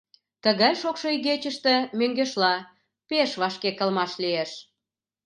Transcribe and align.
—Тыгай 0.43 0.73
шокшо 0.81 1.07
игечыште, 1.15 1.75
мӧҥгешла, 1.97 2.55
пеш 3.09 3.31
вашке 3.41 3.69
кылмаш 3.79 4.11
лиеш. 4.23 4.51